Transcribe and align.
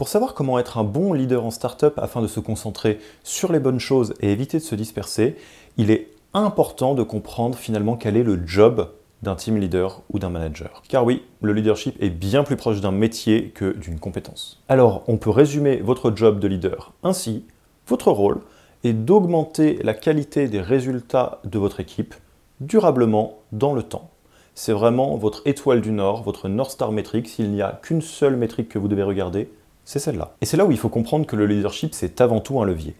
Pour 0.00 0.08
savoir 0.08 0.32
comment 0.32 0.58
être 0.58 0.78
un 0.78 0.84
bon 0.84 1.12
leader 1.12 1.44
en 1.44 1.50
startup 1.50 1.98
afin 1.98 2.22
de 2.22 2.26
se 2.26 2.40
concentrer 2.40 3.00
sur 3.22 3.52
les 3.52 3.58
bonnes 3.58 3.78
choses 3.78 4.14
et 4.20 4.32
éviter 4.32 4.56
de 4.56 4.62
se 4.62 4.74
disperser, 4.74 5.36
il 5.76 5.90
est 5.90 6.08
important 6.32 6.94
de 6.94 7.02
comprendre 7.02 7.58
finalement 7.58 7.96
quel 7.96 8.16
est 8.16 8.22
le 8.22 8.40
job 8.46 8.88
d'un 9.20 9.34
team 9.34 9.58
leader 9.58 10.00
ou 10.10 10.18
d'un 10.18 10.30
manager. 10.30 10.82
Car 10.88 11.04
oui, 11.04 11.22
le 11.42 11.52
leadership 11.52 12.02
est 12.02 12.08
bien 12.08 12.44
plus 12.44 12.56
proche 12.56 12.80
d'un 12.80 12.92
métier 12.92 13.50
que 13.50 13.76
d'une 13.76 13.98
compétence. 13.98 14.62
Alors, 14.70 15.02
on 15.06 15.18
peut 15.18 15.28
résumer 15.28 15.76
votre 15.82 16.16
job 16.16 16.40
de 16.40 16.48
leader 16.48 16.94
ainsi. 17.02 17.44
Votre 17.86 18.10
rôle 18.10 18.40
est 18.84 18.94
d'augmenter 18.94 19.80
la 19.82 19.92
qualité 19.92 20.48
des 20.48 20.62
résultats 20.62 21.42
de 21.44 21.58
votre 21.58 21.78
équipe 21.78 22.14
durablement 22.60 23.40
dans 23.52 23.74
le 23.74 23.82
temps. 23.82 24.08
C'est 24.54 24.72
vraiment 24.72 25.16
votre 25.16 25.42
étoile 25.44 25.82
du 25.82 25.92
Nord, 25.92 26.22
votre 26.22 26.48
North 26.48 26.70
Star 26.70 26.90
métrique. 26.90 27.28
S'il 27.28 27.50
n'y 27.50 27.60
a 27.60 27.78
qu'une 27.82 28.00
seule 28.00 28.36
métrique 28.36 28.70
que 28.70 28.78
vous 28.78 28.88
devez 28.88 29.02
regarder, 29.02 29.50
c'est 29.90 29.98
celle-là. 29.98 30.36
Et 30.40 30.46
c'est 30.46 30.56
là 30.56 30.64
où 30.64 30.70
il 30.70 30.78
faut 30.78 30.88
comprendre 30.88 31.26
que 31.26 31.34
le 31.34 31.46
leadership, 31.46 31.94
c'est 31.94 32.20
avant 32.20 32.38
tout 32.38 32.60
un 32.60 32.64
levier. 32.64 32.94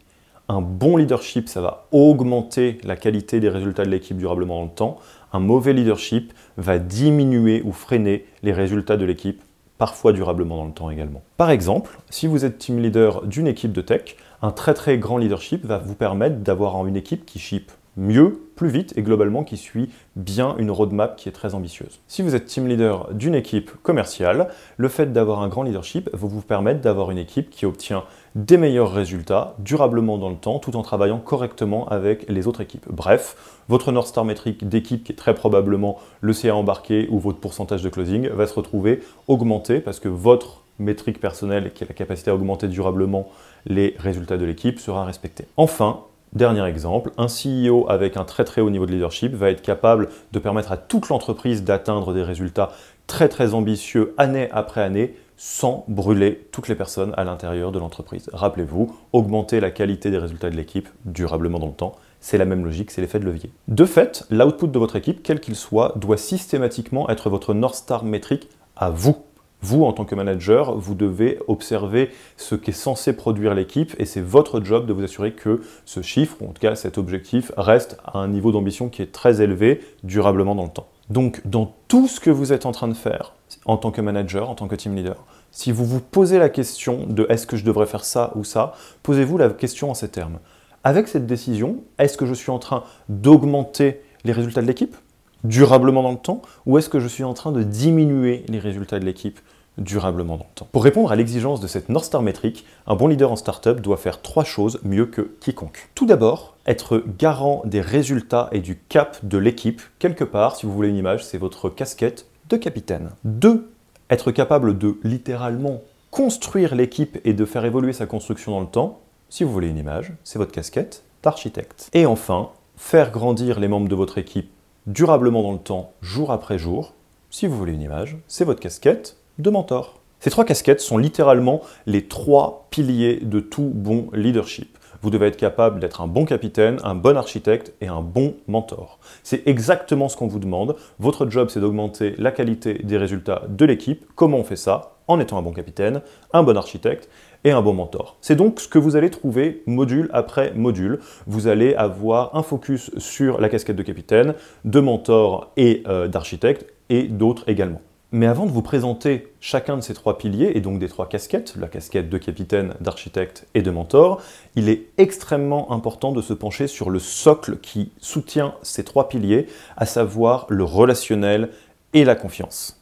Un 0.49 0.61
bon 0.61 0.97
leadership, 0.97 1.49
ça 1.49 1.61
va 1.61 1.87
augmenter 1.93 2.79
la 2.83 2.97
qualité 2.97 3.39
des 3.39 3.49
résultats 3.49 3.85
de 3.85 3.91
l'équipe 3.91 4.17
durablement 4.17 4.57
dans 4.57 4.65
le 4.65 4.75
temps. 4.75 4.99
Un 5.33 5.39
mauvais 5.39 5.73
leadership 5.73 6.33
va 6.57 6.81
diminuer 6.81 7.63
ou 7.65 7.71
freiner 7.71 8.27
les 8.43 8.53
résultats 8.53 8.97
de 8.97 9.05
l'équipe, 9.05 9.41
parfois 9.79 10.13
durablement 10.13 10.57
dans 10.57 10.65
le 10.65 10.73
temps 10.73 10.91
également. 10.91 11.23
Par 11.37 11.51
exemple, 11.51 11.97
si 12.11 12.27
vous 12.27 12.45
êtes 12.45 12.59
team 12.59 12.81
leader 12.81 13.25
d'une 13.25 13.47
équipe 13.47 13.71
de 13.71 13.83
tech, 13.83 14.17
un 14.43 14.51
très 14.51 14.75
très 14.75 14.99
grand 14.99 15.19
leadership 15.19 15.65
va 15.65 15.79
vous 15.79 15.95
permettre 15.95 16.39
d'avoir 16.39 16.85
une 16.89 16.97
équipe 16.97 17.25
qui 17.25 17.39
ship 17.39 17.71
mieux, 18.01 18.41
plus 18.57 18.69
vite 18.69 18.93
et 18.97 19.03
globalement 19.03 19.45
qui 19.45 19.57
suit 19.57 19.91
bien 20.17 20.57
une 20.59 20.71
roadmap 20.71 21.17
qui 21.17 21.29
est 21.29 21.33
très 21.33 21.55
ambitieuse. 21.55 22.01
Si 22.09 22.23
vous 22.23 22.35
êtes 22.35 22.47
team 22.47 22.67
leader 22.67 23.13
d'une 23.13 23.35
équipe 23.35 23.71
commerciale, 23.83 24.49
le 24.77 24.89
fait 24.89 25.13
d'avoir 25.13 25.41
un 25.43 25.49
grand 25.49 25.63
leadership 25.63 26.11
va 26.13 26.29
vous 26.29 26.41
permettre 26.41 26.81
d'avoir 26.81 27.11
une 27.11 27.19
équipe 27.19 27.51
qui 27.51 27.65
obtient 27.65 28.05
des 28.35 28.57
meilleurs 28.57 28.93
résultats 28.93 29.55
durablement 29.59 30.19
dans 30.19 30.31
le 30.31 30.37
temps 30.37 30.59
tout 30.59 30.77
en 30.77 30.83
travaillant 30.83 31.19
correctement 31.19 31.89
avec 31.89 32.29
les 32.29 32.47
autres 32.47 32.61
équipes. 32.61 32.87
Bref, 32.91 33.61
votre 33.69 33.93
North 33.93 34.09
Star 34.09 34.25
métrique 34.25 34.69
d'équipe 34.69 35.05
qui 35.05 35.13
est 35.13 35.17
très 35.17 35.35
probablement 35.35 35.99
le 36.21 36.33
CA 36.33 36.55
embarqué 36.55 37.07
ou 37.11 37.19
votre 37.19 37.39
pourcentage 37.39 37.83
de 37.83 37.89
closing 37.89 38.29
va 38.29 38.47
se 38.47 38.55
retrouver 38.55 39.01
augmenté 39.29 39.81
parce 39.81 40.01
que 40.01 40.09
votre 40.09 40.63
métrique 40.79 41.21
personnelle 41.21 41.73
qui 41.73 41.85
a 41.85 41.87
la 41.87 41.95
capacité 41.95 42.31
à 42.31 42.35
augmenter 42.35 42.69
durablement 42.69 43.29
les 43.67 43.95
résultats 43.99 44.39
de 44.39 44.45
l'équipe 44.45 44.79
sera 44.79 45.05
respectée. 45.05 45.45
Enfin, 45.57 46.01
Dernier 46.33 46.65
exemple, 46.65 47.11
un 47.19 47.27
CEO 47.27 47.87
avec 47.89 48.17
un 48.17 48.25
très 48.25 48.45
très 48.45 48.61
haut 48.61 48.71
niveau 48.71 48.87
de 48.87 48.93
leadership 48.93 49.35
va 49.35 49.51
être 49.51 49.63
capable 49.63 50.09
de 50.31 50.39
permettre 50.39 50.71
à 50.71 50.77
toute 50.77 51.09
l'entreprise 51.09 51.65
d'atteindre 51.65 52.15
des 52.15 52.23
résultats 52.23 52.71
très 53.09 53.29
très 53.29 53.53
ambitieux 53.53 54.15
année 54.17 54.49
après 54.53 54.81
année 54.81 55.17
sans 55.37 55.85
brûler 55.89 56.47
toutes 56.53 56.69
les 56.69 56.77
personnes 56.77 57.15
à 57.17 57.25
l'intérieur 57.25 57.73
de 57.73 57.81
l'entreprise. 57.81 58.31
Rappelez-vous, 58.33 58.95
augmenter 59.13 59.59
la 59.59 59.73
qualité 59.73 60.13
des 60.13 60.19
résultats 60.19 60.51
de 60.51 60.57
l'équipe 60.57 60.89
durablement 61.05 61.59
dans 61.59 61.67
le 61.67 61.73
temps, 61.73 61.97
c'est 62.21 62.39
la 62.39 62.45
même 62.45 62.65
logique, 62.65 62.93
c'est 62.93 63.01
l'effet 63.01 63.19
de 63.19 63.25
levier. 63.25 63.51
De 63.67 63.85
fait, 63.85 64.25
l'output 64.31 64.69
de 64.69 64.79
votre 64.79 64.95
équipe, 64.95 65.25
quel 65.25 65.41
qu'il 65.41 65.57
soit, 65.57 65.95
doit 65.97 66.19
systématiquement 66.19 67.09
être 67.11 67.29
votre 67.29 67.55
North 67.55 67.75
Star 67.75 68.05
métrique 68.05 68.49
à 68.77 68.91
vous. 68.91 69.17
Vous, 69.63 69.85
en 69.85 69.93
tant 69.93 70.05
que 70.05 70.15
manager, 70.15 70.75
vous 70.77 70.95
devez 70.95 71.39
observer 71.47 72.11
ce 72.37 72.55
qu'est 72.55 72.73
censé 72.73 73.13
produire 73.13 73.55
l'équipe 73.55 73.95
et 73.99 74.07
c'est 74.07 74.23
votre 74.23 74.65
job 74.65 74.87
de 74.87 74.93
vous 74.93 75.03
assurer 75.03 75.33
que 75.33 75.61
ce 75.85 76.01
chiffre, 76.01 76.37
ou 76.41 76.47
en 76.47 76.53
tout 76.53 76.61
cas 76.61 76.75
cet 76.75 76.97
objectif, 76.97 77.53
reste 77.57 77.99
à 78.05 78.19
un 78.19 78.29
niveau 78.29 78.53
d'ambition 78.53 78.89
qui 78.89 79.03
est 79.03 79.13
très 79.13 79.43
élevé 79.43 79.81
durablement 80.03 80.55
dans 80.55 80.65
le 80.65 80.71
temps. 80.71 80.89
Donc, 81.11 81.43
dans 81.45 81.75
tout 81.89 82.09
ce 82.09 82.21
que 82.21 82.31
vous 82.31 82.53
êtes 82.53 82.67
en 82.67 82.73
train 82.73 82.89
de 82.89 82.95
faire, 82.95 83.35
en 83.67 83.77
tant 83.77 83.91
que 83.91 84.01
manager, 84.01 84.49
en 84.49 84.55
tant 84.55 84.69
que 84.69 84.77
team 84.77 84.95
leader, 84.95 85.25
si 85.51 85.73
vous 85.73 85.85
vous 85.85 86.01
posez 86.01 86.39
la 86.39 86.49
question 86.49 87.07
de 87.07 87.27
est-ce 87.29 87.47
que 87.47 87.57
je 87.57 87.65
devrais 87.65 87.87
faire 87.87 88.05
ça 88.05 88.33
ou 88.37 88.45
ça, 88.45 88.75
posez-vous 89.03 89.37
la 89.37 89.51
question 89.51 89.91
en 89.91 89.95
ces 89.95 90.09
termes. 90.09 90.39
Avec 90.85 91.09
cette 91.09 91.27
décision, 91.27 91.79
est-ce 91.99 92.17
que 92.17 92.25
je 92.27 92.33
suis 92.33 92.51
en 92.51 92.59
train 92.59 92.85
d'augmenter 93.09 94.01
les 94.25 94.33
résultats 94.33 94.63
de 94.63 94.67
l'équipe? 94.67 94.97
Durablement 95.45 96.03
dans 96.03 96.13
le 96.13 96.19
temps 96.19 96.43
ou 96.67 96.79
est-ce 96.79 96.89
que 96.89 97.01
je 97.01 97.09
suis 97.09 97.25
en 97.25 97.35
train 97.35 97.53
de 97.53 97.63
diminuer 97.63 98.45
les 98.49 98.59
résultats 98.59 98.99
de 98.99 99.05
l'équipe 99.05 99.41
durablement 99.79 100.37
dans 100.37 100.45
le 100.45 100.55
temps? 100.55 100.69
Pour 100.73 100.85
répondre 100.85 101.11
à 101.13 101.17
l'exigence 101.17 101.61
de 101.61 101.67
cette 101.67 101.89
North 101.89 102.05
Star 102.05 102.23
métrique, 102.23 102.67
un 102.87 102.97
bon 102.97 103.09
leader 103.09 103.33
en 103.33 103.37
startup 103.37 103.81
doit 103.81 103.97
faire 103.97 104.23
trois 104.23 104.45
choses 104.45 104.81
mieux 104.83 105.07
que 105.07 105.23
quiconque. 105.41 105.89
Tout 105.95 106.07
d'abord, 106.07 106.57
être 106.67 107.03
garant 107.19 107.63
des 107.65 107.81
résultats 107.81 108.49
et 108.53 108.61
du 108.61 108.79
cap 108.89 109.19
de 109.25 109.39
l'équipe. 109.39 109.81
Quelque 109.99 110.25
part, 110.25 110.57
si 110.57 110.67
vous 110.67 110.73
voulez 110.73 110.89
une 110.89 110.97
image, 110.97 111.25
c'est 111.25 111.39
votre 111.39 111.71
casquette 111.71 112.27
de 112.49 112.57
capitaine. 112.57 113.11
Deux, 113.25 113.71
être 114.11 114.33
capable 114.33 114.77
de 114.77 114.99
littéralement 115.05 115.81
construire 116.11 116.75
l'équipe 116.75 117.19
et 117.25 117.33
de 117.33 117.45
faire 117.45 117.65
évoluer 117.65 117.93
sa 117.93 118.07
construction 118.07 118.53
dans 118.53 118.61
le 118.61 118.67
temps. 118.67 119.01
Si 119.29 119.45
vous 119.45 119.53
voulez 119.53 119.69
une 119.69 119.79
image, 119.79 120.13
c'est 120.25 120.39
votre 120.39 120.53
casquette 120.53 121.05
d'architecte. 121.23 121.89
Et 121.93 122.07
enfin, 122.07 122.51
faire 122.77 123.13
grandir 123.13 123.61
les 123.61 123.69
membres 123.69 123.89
de 123.89 123.95
votre 123.95 124.19
équipe 124.19 124.51
durablement 124.87 125.43
dans 125.43 125.53
le 125.53 125.59
temps, 125.59 125.93
jour 126.01 126.33
après 126.33 126.59
jour. 126.59 126.95
Si 127.31 127.47
vous 127.47 127.57
voulez 127.57 127.75
une 127.75 127.83
image, 127.83 128.17
c'est 128.27 128.45
votre 128.45 128.61
casquette 128.61 129.17
de 129.39 129.51
mentor. 129.51 130.01
Ces 130.21 130.31
trois 130.31 130.45
casquettes 130.45 130.81
sont 130.81 130.99
littéralement 130.99 131.63
les 131.87 132.07
trois 132.07 132.67
piliers 132.71 133.21
de 133.23 133.41
tout 133.41 133.71
bon 133.75 134.09
leadership. 134.13 134.77
Vous 135.03 135.09
devez 135.09 135.29
être 135.29 135.39
capable 135.39 135.81
d'être 135.81 136.03
un 136.03 136.07
bon 136.07 136.27
capitaine, 136.27 136.79
un 136.85 136.95
bon 136.95 137.17
architecte 137.17 137.73
et 137.81 137.87
un 137.87 138.03
bon 138.03 138.35
mentor. 138.49 138.99
C'est 139.23 139.47
exactement 139.47 140.11
ce 140.11 140.17
qu'on 140.17 140.27
vous 140.27 140.39
demande. 140.39 140.77
Votre 140.99 141.31
job, 141.31 141.49
c'est 141.49 141.61
d'augmenter 141.61 142.15
la 142.19 142.33
qualité 142.33 142.75
des 142.75 142.99
résultats 142.99 143.45
de 143.49 143.65
l'équipe. 143.65 144.05
Comment 144.15 144.37
on 144.39 144.45
fait 144.45 144.57
ça? 144.57 144.97
En 145.09 145.19
étant 145.19 145.39
un 145.39 145.43
bon 145.43 145.53
capitaine, 145.53 146.03
un 146.35 146.43
bon 146.43 146.57
architecte 146.57 147.09
et 147.45 147.51
un 147.51 147.63
bon 147.63 147.75
mentor. 147.75 148.17
C'est 148.21 148.37
donc 148.37 148.61
ce 148.61 148.69
que 148.69 148.79
vous 148.79 148.97
allez 148.97 149.11
trouver 149.11 149.63
module 149.67 150.11
après 150.13 150.53
module. 150.55 151.01
Vous 151.27 151.47
allez 151.47 151.75
avoir 151.75 152.37
un 152.37 152.43
focus 152.43 152.91
sur 152.99 153.41
la 153.41 153.49
casquette 153.49 153.77
de 153.77 153.83
capitaine, 153.83 154.35
de 154.65 154.81
mentor 154.81 155.51
et 155.57 155.83
euh, 155.87 156.09
d'architecte 156.09 156.67
et 156.89 157.05
d'autres 157.05 157.49
également. 157.49 157.81
Mais 158.13 158.27
avant 158.27 158.45
de 158.45 158.51
vous 158.51 158.63
présenter 158.63 159.33
chacun 159.39 159.77
de 159.77 159.83
ces 159.83 159.95
trois 159.95 160.19
piliers, 160.19 160.51
et 160.57 160.61
donc 160.61 160.81
des 160.81 160.89
trois 160.89 161.09
casquettes, 161.09 161.55
la 161.57 161.69
casquette 161.69 162.09
de 162.09 162.19
capitaine, 162.19 162.75
d'architecte 162.81 163.47
et 163.55 163.63
de 163.63 163.71
mentor, 163.71 164.21
il 164.57 164.69
est 164.69 164.87
extrêmement 164.99 165.71
important 165.71 166.11
de 166.11 166.21
se 166.21 166.33
pencher 166.33 166.67
sur 166.67 166.91
le 166.91 166.99
socle 166.99 167.59
qui 167.59 167.93
soutient 167.99 168.55
ces 168.63 168.83
trois 168.83 169.09
piliers, 169.09 169.47
à 169.77 169.87
savoir 169.87 170.47
le 170.49 170.65
relationnel 170.65 171.51
et 171.93 172.05
la 172.05 172.17
confiance. 172.17 172.80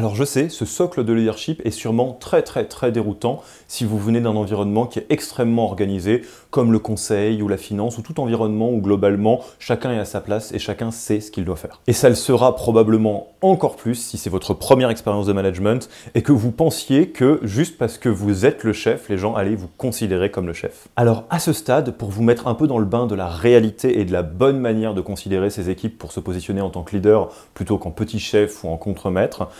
Alors 0.00 0.14
je 0.14 0.24
sais, 0.24 0.48
ce 0.48 0.64
socle 0.64 1.04
de 1.04 1.12
leadership 1.12 1.60
est 1.66 1.70
sûrement 1.70 2.14
très 2.14 2.40
très 2.40 2.64
très 2.64 2.90
déroutant 2.90 3.42
si 3.68 3.84
vous 3.84 3.98
venez 3.98 4.22
d'un 4.22 4.34
environnement 4.34 4.86
qui 4.86 4.98
est 4.98 5.04
extrêmement 5.10 5.66
organisé, 5.66 6.22
comme 6.48 6.72
le 6.72 6.78
conseil 6.78 7.42
ou 7.42 7.48
la 7.48 7.58
finance, 7.58 7.98
ou 7.98 8.00
tout 8.00 8.18
environnement 8.18 8.70
où 8.70 8.80
globalement 8.80 9.40
chacun 9.58 9.92
est 9.92 9.98
à 9.98 10.06
sa 10.06 10.22
place 10.22 10.52
et 10.52 10.58
chacun 10.58 10.90
sait 10.90 11.20
ce 11.20 11.30
qu'il 11.30 11.44
doit 11.44 11.56
faire. 11.56 11.82
Et 11.86 11.92
ça 11.92 12.08
le 12.08 12.14
sera 12.14 12.56
probablement 12.56 13.34
encore 13.42 13.76
plus 13.76 13.94
si 13.94 14.16
c'est 14.16 14.30
votre 14.30 14.54
première 14.54 14.88
expérience 14.88 15.26
de 15.26 15.34
management 15.34 15.90
et 16.14 16.22
que 16.22 16.32
vous 16.32 16.50
pensiez 16.50 17.10
que 17.10 17.38
juste 17.42 17.76
parce 17.76 17.98
que 17.98 18.08
vous 18.08 18.46
êtes 18.46 18.64
le 18.64 18.72
chef, 18.72 19.10
les 19.10 19.18
gens 19.18 19.34
allaient 19.34 19.54
vous 19.54 19.68
considérer 19.76 20.30
comme 20.30 20.46
le 20.46 20.54
chef. 20.54 20.88
Alors 20.96 21.24
à 21.28 21.38
ce 21.38 21.52
stade, 21.52 21.98
pour 21.98 22.08
vous 22.08 22.22
mettre 22.22 22.46
un 22.46 22.54
peu 22.54 22.66
dans 22.66 22.78
le 22.78 22.86
bain 22.86 23.06
de 23.06 23.14
la 23.14 23.28
réalité 23.28 24.00
et 24.00 24.06
de 24.06 24.12
la 24.12 24.22
bonne 24.22 24.60
manière 24.60 24.94
de 24.94 25.02
considérer 25.02 25.50
ces 25.50 25.68
équipes 25.68 25.98
pour 25.98 26.12
se 26.12 26.20
positionner 26.20 26.62
en 26.62 26.70
tant 26.70 26.84
que 26.84 26.96
leader 26.96 27.28
plutôt 27.52 27.76
qu'en 27.76 27.90
petit 27.90 28.18
chef 28.18 28.64
ou 28.64 28.68
en 28.68 28.78
contremaître, 28.78 29.50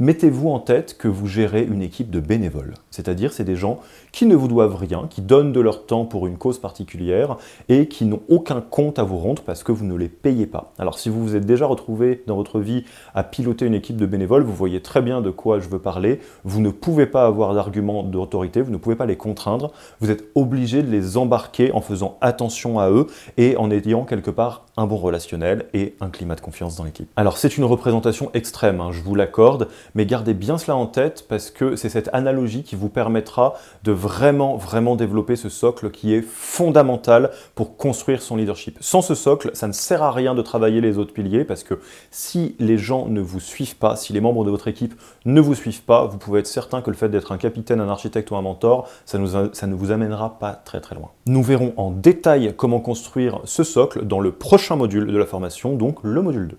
Mettez-vous 0.00 0.48
en 0.48 0.60
tête 0.60 0.96
que 0.96 1.08
vous 1.08 1.26
gérez 1.26 1.62
une 1.62 1.82
équipe 1.82 2.10
de 2.10 2.20
bénévoles, 2.20 2.72
c'est-à-dire 2.90 3.32
c'est 3.32 3.44
des 3.44 3.56
gens 3.56 3.80
qui 4.12 4.26
ne 4.26 4.34
vous 4.34 4.48
doivent 4.48 4.76
rien, 4.76 5.06
qui 5.08 5.22
donnent 5.22 5.52
de 5.52 5.60
leur 5.60 5.86
temps 5.86 6.04
pour 6.04 6.26
une 6.26 6.36
cause 6.36 6.58
particulière 6.58 7.36
et 7.68 7.86
qui 7.86 8.04
n'ont 8.04 8.22
aucun 8.28 8.60
compte 8.60 8.98
à 8.98 9.02
vous 9.02 9.18
rendre 9.18 9.42
parce 9.42 9.62
que 9.62 9.72
vous 9.72 9.84
ne 9.84 9.94
les 9.94 10.08
payez 10.08 10.46
pas. 10.46 10.72
Alors 10.78 10.98
si 10.98 11.08
vous 11.08 11.22
vous 11.22 11.36
êtes 11.36 11.46
déjà 11.46 11.66
retrouvé 11.66 12.22
dans 12.26 12.36
votre 12.36 12.60
vie 12.60 12.84
à 13.14 13.22
piloter 13.22 13.66
une 13.66 13.74
équipe 13.74 13.96
de 13.96 14.06
bénévoles, 14.06 14.42
vous 14.42 14.54
voyez 14.54 14.80
très 14.80 15.02
bien 15.02 15.20
de 15.20 15.30
quoi 15.30 15.60
je 15.60 15.68
veux 15.68 15.78
parler. 15.78 16.20
Vous 16.44 16.60
ne 16.60 16.70
pouvez 16.70 17.06
pas 17.06 17.26
avoir 17.26 17.54
d'arguments 17.54 18.02
d'autorité, 18.02 18.60
vous 18.60 18.72
ne 18.72 18.76
pouvez 18.76 18.96
pas 18.96 19.06
les 19.06 19.16
contraindre, 19.16 19.72
vous 20.00 20.10
êtes 20.10 20.24
obligé 20.34 20.82
de 20.82 20.90
les 20.90 21.16
embarquer 21.16 21.72
en 21.72 21.80
faisant 21.80 22.18
attention 22.20 22.78
à 22.78 22.90
eux 22.90 23.06
et 23.36 23.56
en 23.56 23.70
ayant 23.70 24.04
quelque 24.04 24.30
part 24.30 24.66
un 24.76 24.86
bon 24.86 24.96
relationnel 24.96 25.66
et 25.74 25.94
un 26.00 26.08
climat 26.08 26.34
de 26.34 26.40
confiance 26.40 26.76
dans 26.76 26.84
l'équipe. 26.84 27.08
Alors 27.16 27.38
c'est 27.38 27.56
une 27.56 27.64
représentation 27.64 28.30
extrême, 28.34 28.80
hein, 28.80 28.90
je 28.92 29.02
vous 29.02 29.14
l'accorde, 29.14 29.68
mais 29.94 30.06
gardez 30.06 30.34
bien 30.34 30.58
cela 30.58 30.76
en 30.76 30.86
tête 30.86 31.26
parce 31.28 31.50
que 31.50 31.76
c'est 31.76 31.88
cette 31.88 32.10
analogie 32.12 32.62
qui 32.62 32.76
vous 32.76 32.88
permettra 32.90 33.54
de 33.84 33.92
vraiment, 33.92 34.56
vraiment 34.56 34.96
développer 34.96 35.36
ce 35.36 35.48
socle 35.48 35.90
qui 35.90 36.14
est 36.14 36.22
fondamental 36.22 37.30
pour 37.54 37.76
construire 37.76 38.22
son 38.22 38.36
leadership. 38.36 38.76
Sans 38.80 39.02
ce 39.02 39.14
socle, 39.14 39.50
ça 39.54 39.66
ne 39.66 39.72
sert 39.72 40.02
à 40.02 40.12
rien 40.12 40.34
de 40.34 40.42
travailler 40.42 40.80
les 40.80 40.98
autres 40.98 41.12
piliers 41.12 41.44
parce 41.44 41.62
que 41.62 41.80
si 42.10 42.56
les 42.58 42.78
gens 42.78 43.06
ne 43.06 43.20
vous 43.20 43.40
suivent 43.40 43.76
pas, 43.76 43.96
si 43.96 44.12
les 44.12 44.20
membres 44.20 44.44
de 44.44 44.50
votre 44.50 44.68
équipe 44.68 44.94
ne 45.24 45.40
vous 45.40 45.54
suivent 45.54 45.82
pas, 45.82 46.06
vous 46.06 46.18
pouvez 46.18 46.40
être 46.40 46.46
certain 46.46 46.82
que 46.82 46.90
le 46.90 46.96
fait 46.96 47.08
d'être 47.08 47.32
un 47.32 47.38
capitaine, 47.38 47.80
un 47.80 47.88
architecte 47.88 48.30
ou 48.30 48.36
un 48.36 48.42
mentor, 48.42 48.88
ça, 49.04 49.18
ne 49.18 49.74
vous 49.74 49.90
amènera 49.90 50.38
pas 50.38 50.52
très 50.52 50.80
très 50.80 50.94
loin. 50.94 51.10
Nous 51.26 51.42
verrons 51.42 51.72
en 51.76 51.90
détail 51.90 52.54
comment 52.56 52.80
construire 52.80 53.40
ce 53.44 53.64
socle 53.64 54.04
dans 54.04 54.20
le 54.20 54.32
prochain 54.32 54.76
module 54.76 55.06
de 55.06 55.18
la 55.18 55.26
formation, 55.26 55.74
donc 55.74 55.98
le 56.02 56.22
module 56.22 56.48
2. 56.48 56.58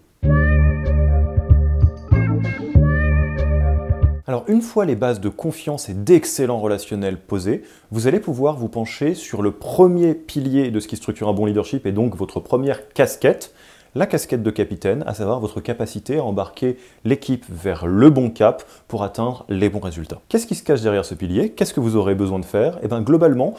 Alors 4.32 4.46
une 4.48 4.62
fois 4.62 4.86
les 4.86 4.96
bases 4.96 5.20
de 5.20 5.28
confiance 5.28 5.90
et 5.90 5.94
d'excellents 5.94 6.62
relationnels 6.62 7.18
posées, 7.20 7.64
vous 7.92 8.08
allez 8.08 8.22
pouvoir 8.22 8.56
vous 8.56 8.70
pencher 8.70 9.14
sur 9.14 9.42
le 9.42 9.52
premier 9.52 10.14
pilier 10.14 10.72
de 10.72 10.80
ce 10.80 10.88
qui 10.88 10.96
structure 10.96 11.28
un 11.28 11.34
bon 11.34 11.48
leadership 11.48 11.86
et 11.86 11.92
donc 11.92 12.16
votre 12.16 12.40
première 12.40 12.88
casquette, 12.94 13.54
la 13.94 14.06
casquette 14.06 14.42
de 14.42 14.50
capitaine, 14.50 15.04
à 15.06 15.14
savoir 15.16 15.42
votre 15.42 15.60
capacité 15.60 16.20
à 16.20 16.24
embarquer 16.24 16.78
l'équipe 17.04 17.44
vers 17.50 17.86
le 17.86 18.10
bon 18.10 18.30
cap 18.30 18.64
pour 18.88 19.04
atteindre 19.04 19.44
les 19.50 19.68
bons 19.68 19.82
résultats. 19.82 20.22
Qu'est-ce 20.30 20.48
qui 20.48 20.56
se 20.56 20.64
cache 20.64 20.80
derrière 20.80 21.04
ce 21.04 21.14
pilier? 21.14 21.50
Qu'est-ce 21.50 21.74
que 21.74 21.82
vous 21.82 21.98
aurez 21.98 22.16
besoin 22.16 22.40
de 22.40 22.46
faire? 22.46 22.78
Et 22.78 22.84
eh 22.84 22.88
bien 22.88 23.02
globalement, 23.02 23.56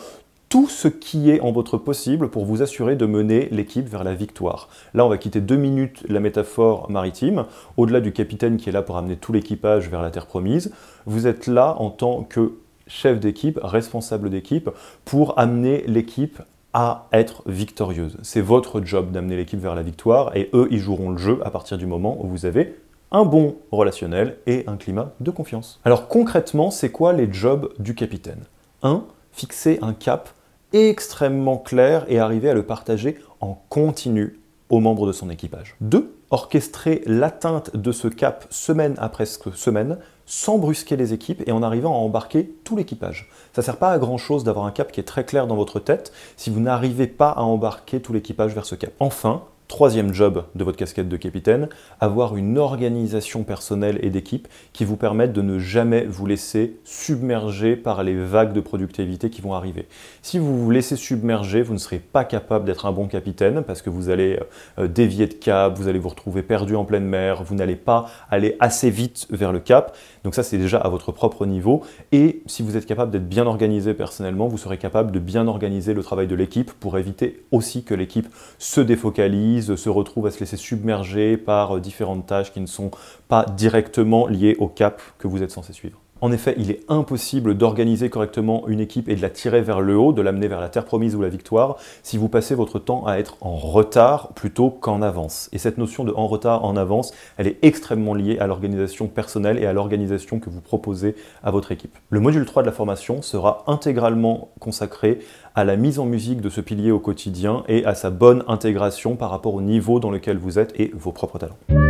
tout 0.52 0.68
ce 0.68 0.86
qui 0.86 1.30
est 1.30 1.40
en 1.40 1.50
votre 1.50 1.78
possible 1.78 2.28
pour 2.28 2.44
vous 2.44 2.60
assurer 2.60 2.94
de 2.94 3.06
mener 3.06 3.48
l'équipe 3.52 3.88
vers 3.88 4.04
la 4.04 4.12
victoire. 4.12 4.68
Là, 4.92 5.06
on 5.06 5.08
va 5.08 5.16
quitter 5.16 5.40
deux 5.40 5.56
minutes 5.56 6.04
la 6.10 6.20
métaphore 6.20 6.90
maritime. 6.90 7.46
Au-delà 7.78 8.02
du 8.02 8.12
capitaine 8.12 8.58
qui 8.58 8.68
est 8.68 8.72
là 8.72 8.82
pour 8.82 8.98
amener 8.98 9.16
tout 9.16 9.32
l'équipage 9.32 9.88
vers 9.88 10.02
la 10.02 10.10
terre 10.10 10.26
promise, 10.26 10.70
vous 11.06 11.26
êtes 11.26 11.46
là 11.46 11.74
en 11.78 11.88
tant 11.88 12.22
que 12.24 12.58
chef 12.86 13.18
d'équipe, 13.18 13.58
responsable 13.62 14.28
d'équipe, 14.28 14.68
pour 15.06 15.38
amener 15.38 15.84
l'équipe 15.86 16.42
à 16.74 17.06
être 17.14 17.44
victorieuse. 17.46 18.18
C'est 18.20 18.42
votre 18.42 18.84
job 18.84 19.10
d'amener 19.10 19.38
l'équipe 19.38 19.58
vers 19.58 19.74
la 19.74 19.82
victoire 19.82 20.36
et 20.36 20.50
eux, 20.52 20.68
ils 20.70 20.80
joueront 20.80 21.12
le 21.12 21.16
jeu 21.16 21.40
à 21.46 21.50
partir 21.50 21.78
du 21.78 21.86
moment 21.86 22.22
où 22.22 22.28
vous 22.28 22.44
avez 22.44 22.76
un 23.10 23.24
bon 23.24 23.56
relationnel 23.70 24.36
et 24.46 24.64
un 24.66 24.76
climat 24.76 25.12
de 25.20 25.30
confiance. 25.30 25.80
Alors 25.86 26.08
concrètement, 26.08 26.70
c'est 26.70 26.90
quoi 26.90 27.14
les 27.14 27.32
jobs 27.32 27.72
du 27.78 27.94
capitaine? 27.94 28.44
1. 28.82 29.02
Fixer 29.32 29.78
un 29.80 29.94
cap 29.94 30.28
extrêmement 30.72 31.58
clair 31.58 32.04
et 32.08 32.18
arriver 32.18 32.50
à 32.50 32.54
le 32.54 32.62
partager 32.62 33.18
en 33.40 33.58
continu 33.68 34.38
aux 34.68 34.80
membres 34.80 35.06
de 35.06 35.12
son 35.12 35.30
équipage. 35.30 35.76
2. 35.80 36.14
Orchestrer 36.30 37.02
l'atteinte 37.04 37.76
de 37.76 37.92
ce 37.92 38.08
cap 38.08 38.46
semaine 38.48 38.94
après 38.96 39.26
semaine 39.26 39.98
sans 40.24 40.56
brusquer 40.56 40.96
les 40.96 41.12
équipes 41.12 41.42
et 41.46 41.52
en 41.52 41.62
arrivant 41.62 41.92
à 41.92 41.98
embarquer 41.98 42.54
tout 42.64 42.74
l'équipage. 42.74 43.28
Ça 43.52 43.60
ne 43.60 43.64
sert 43.66 43.76
pas 43.76 43.90
à 43.90 43.98
grand 43.98 44.16
chose 44.16 44.44
d'avoir 44.44 44.64
un 44.64 44.70
cap 44.70 44.90
qui 44.90 45.00
est 45.00 45.04
très 45.04 45.24
clair 45.24 45.46
dans 45.46 45.56
votre 45.56 45.78
tête 45.78 46.10
si 46.38 46.48
vous 46.48 46.60
n'arrivez 46.60 47.06
pas 47.06 47.30
à 47.30 47.42
embarquer 47.42 48.00
tout 48.00 48.14
l'équipage 48.14 48.54
vers 48.54 48.64
ce 48.64 48.74
cap. 48.74 48.92
Enfin, 48.98 49.44
Troisième 49.72 50.12
job 50.12 50.44
de 50.54 50.64
votre 50.64 50.76
casquette 50.76 51.08
de 51.08 51.16
capitaine, 51.16 51.70
avoir 51.98 52.36
une 52.36 52.58
organisation 52.58 53.42
personnelle 53.42 53.98
et 54.02 54.10
d'équipe 54.10 54.46
qui 54.74 54.84
vous 54.84 54.98
permette 54.98 55.32
de 55.32 55.40
ne 55.40 55.58
jamais 55.58 56.04
vous 56.04 56.26
laisser 56.26 56.76
submerger 56.84 57.74
par 57.74 58.02
les 58.02 58.14
vagues 58.14 58.52
de 58.52 58.60
productivité 58.60 59.30
qui 59.30 59.40
vont 59.40 59.54
arriver. 59.54 59.88
Si 60.20 60.38
vous 60.38 60.62
vous 60.62 60.70
laissez 60.70 60.96
submerger, 60.96 61.62
vous 61.62 61.72
ne 61.72 61.78
serez 61.78 62.00
pas 62.00 62.26
capable 62.26 62.66
d'être 62.66 62.84
un 62.84 62.92
bon 62.92 63.06
capitaine 63.06 63.62
parce 63.62 63.80
que 63.80 63.88
vous 63.88 64.10
allez 64.10 64.38
euh, 64.78 64.88
dévier 64.88 65.26
de 65.26 65.32
cap, 65.32 65.74
vous 65.74 65.88
allez 65.88 65.98
vous 65.98 66.10
retrouver 66.10 66.42
perdu 66.42 66.76
en 66.76 66.84
pleine 66.84 67.06
mer, 67.06 67.42
vous 67.42 67.54
n'allez 67.54 67.76
pas 67.76 68.10
aller 68.30 68.58
assez 68.60 68.90
vite 68.90 69.26
vers 69.30 69.52
le 69.52 69.60
cap. 69.60 69.96
Donc 70.24 70.34
ça, 70.34 70.42
c'est 70.42 70.58
déjà 70.58 70.78
à 70.78 70.88
votre 70.88 71.12
propre 71.12 71.46
niveau. 71.46 71.82
Et 72.12 72.42
si 72.46 72.62
vous 72.62 72.76
êtes 72.76 72.86
capable 72.86 73.10
d'être 73.10 73.28
bien 73.28 73.46
organisé 73.46 73.94
personnellement, 73.94 74.48
vous 74.48 74.58
serez 74.58 74.78
capable 74.78 75.10
de 75.10 75.18
bien 75.18 75.48
organiser 75.48 75.94
le 75.94 76.02
travail 76.02 76.26
de 76.26 76.34
l'équipe 76.34 76.72
pour 76.72 76.98
éviter 76.98 77.44
aussi 77.50 77.84
que 77.84 77.94
l'équipe 77.94 78.28
se 78.58 78.80
défocalise 78.80 79.74
se 79.76 79.88
retrouve 79.88 80.26
à 80.26 80.30
se 80.30 80.40
laisser 80.40 80.56
submerger 80.56 81.36
par 81.36 81.76
euh, 81.76 81.80
différentes 81.80 82.26
tâches 82.26 82.52
qui 82.52 82.60
ne 82.60 82.66
sont 82.66 82.90
pas 83.28 83.44
directement 83.56 84.26
liées 84.26 84.56
au 84.58 84.68
cap 84.68 85.00
que 85.18 85.26
vous 85.26 85.42
êtes 85.42 85.50
censé 85.50 85.72
suivre. 85.72 86.01
En 86.22 86.30
effet, 86.30 86.54
il 86.56 86.70
est 86.70 86.84
impossible 86.88 87.56
d'organiser 87.56 88.08
correctement 88.08 88.68
une 88.68 88.78
équipe 88.78 89.08
et 89.08 89.16
de 89.16 89.22
la 89.22 89.28
tirer 89.28 89.60
vers 89.60 89.80
le 89.80 89.98
haut, 89.98 90.12
de 90.12 90.22
l'amener 90.22 90.46
vers 90.46 90.60
la 90.60 90.68
terre 90.68 90.84
promise 90.84 91.16
ou 91.16 91.20
la 91.20 91.28
victoire, 91.28 91.78
si 92.04 92.16
vous 92.16 92.28
passez 92.28 92.54
votre 92.54 92.78
temps 92.78 93.04
à 93.06 93.16
être 93.16 93.36
en 93.40 93.56
retard 93.56 94.28
plutôt 94.28 94.70
qu'en 94.70 95.02
avance. 95.02 95.48
Et 95.52 95.58
cette 95.58 95.78
notion 95.78 96.04
de 96.04 96.12
en 96.12 96.28
retard, 96.28 96.64
en 96.64 96.76
avance, 96.76 97.12
elle 97.38 97.48
est 97.48 97.58
extrêmement 97.62 98.14
liée 98.14 98.38
à 98.38 98.46
l'organisation 98.46 99.08
personnelle 99.08 99.58
et 99.58 99.66
à 99.66 99.72
l'organisation 99.72 100.38
que 100.38 100.48
vous 100.48 100.60
proposez 100.60 101.16
à 101.42 101.50
votre 101.50 101.72
équipe. 101.72 101.98
Le 102.10 102.20
module 102.20 102.46
3 102.46 102.62
de 102.62 102.68
la 102.68 102.72
formation 102.72 103.20
sera 103.20 103.64
intégralement 103.66 104.50
consacré 104.60 105.18
à 105.56 105.64
la 105.64 105.74
mise 105.74 105.98
en 105.98 106.04
musique 106.04 106.40
de 106.40 106.50
ce 106.50 106.60
pilier 106.60 106.92
au 106.92 107.00
quotidien 107.00 107.64
et 107.66 107.84
à 107.84 107.96
sa 107.96 108.10
bonne 108.10 108.44
intégration 108.46 109.16
par 109.16 109.30
rapport 109.30 109.54
au 109.54 109.60
niveau 109.60 109.98
dans 109.98 110.12
lequel 110.12 110.38
vous 110.38 110.60
êtes 110.60 110.72
et 110.78 110.92
vos 110.94 111.10
propres 111.10 111.40
talents. 111.40 111.81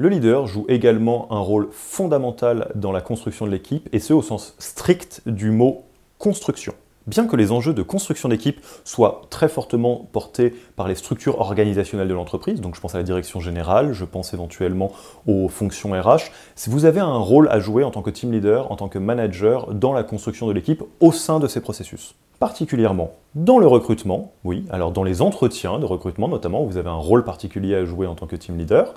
Le 0.00 0.08
leader 0.08 0.46
joue 0.46 0.64
également 0.70 1.30
un 1.30 1.40
rôle 1.40 1.68
fondamental 1.72 2.72
dans 2.74 2.90
la 2.90 3.02
construction 3.02 3.44
de 3.44 3.50
l'équipe, 3.50 3.86
et 3.92 3.98
ce 3.98 4.14
au 4.14 4.22
sens 4.22 4.54
strict 4.58 5.20
du 5.26 5.50
mot 5.50 5.84
construction. 6.16 6.72
Bien 7.06 7.26
que 7.26 7.36
les 7.36 7.52
enjeux 7.52 7.74
de 7.74 7.82
construction 7.82 8.30
d'équipe 8.30 8.64
soient 8.82 9.20
très 9.28 9.50
fortement 9.50 10.08
portés 10.10 10.54
par 10.74 10.88
les 10.88 10.94
structures 10.94 11.38
organisationnelles 11.38 12.08
de 12.08 12.14
l'entreprise, 12.14 12.62
donc 12.62 12.76
je 12.76 12.80
pense 12.80 12.94
à 12.94 12.96
la 12.96 13.04
direction 13.04 13.40
générale, 13.40 13.92
je 13.92 14.06
pense 14.06 14.32
éventuellement 14.32 14.90
aux 15.26 15.48
fonctions 15.48 15.90
RH, 15.90 16.30
vous 16.68 16.86
avez 16.86 17.00
un 17.00 17.18
rôle 17.18 17.50
à 17.50 17.60
jouer 17.60 17.84
en 17.84 17.90
tant 17.90 18.00
que 18.00 18.08
team 18.08 18.32
leader, 18.32 18.72
en 18.72 18.76
tant 18.76 18.88
que 18.88 18.98
manager 18.98 19.74
dans 19.74 19.92
la 19.92 20.02
construction 20.02 20.46
de 20.46 20.54
l'équipe 20.54 20.82
au 21.00 21.12
sein 21.12 21.40
de 21.40 21.46
ces 21.46 21.60
processus. 21.60 22.14
Particulièrement 22.38 23.10
dans 23.34 23.58
le 23.58 23.66
recrutement, 23.66 24.32
oui, 24.44 24.64
alors 24.70 24.92
dans 24.92 25.04
les 25.04 25.20
entretiens 25.20 25.78
de 25.78 25.84
recrutement 25.84 26.26
notamment, 26.26 26.64
vous 26.64 26.78
avez 26.78 26.88
un 26.88 26.94
rôle 26.94 27.22
particulier 27.22 27.74
à 27.74 27.84
jouer 27.84 28.06
en 28.06 28.14
tant 28.14 28.26
que 28.26 28.36
team 28.36 28.56
leader, 28.56 28.94